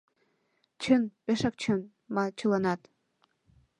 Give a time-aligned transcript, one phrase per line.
[0.81, 1.81] —Чын, пешак чын!—
[2.13, 2.81] маныт чыланат.